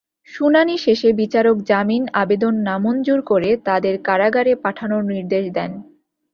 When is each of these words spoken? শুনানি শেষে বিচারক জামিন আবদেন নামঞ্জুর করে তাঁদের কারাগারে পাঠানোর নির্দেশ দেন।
শুনানি 0.31 0.75
শেষে 0.77 1.09
বিচারক 1.13 1.57
জামিন 1.61 2.03
আবদেন 2.13 2.55
নামঞ্জুর 2.61 3.19
করে 3.21 3.49
তাঁদের 3.65 3.95
কারাগারে 4.03 4.53
পাঠানোর 4.63 5.03
নির্দেশ 5.11 5.45
দেন। 5.53 5.71